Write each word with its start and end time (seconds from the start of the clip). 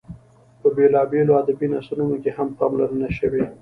په 0.61 0.67
بېلابېلو 0.75 1.37
ادبي 1.41 1.67
نثرونو 1.73 2.15
کې 2.23 2.31
هم 2.37 2.47
پاملرنه 2.57 3.09
شوې. 3.17 3.43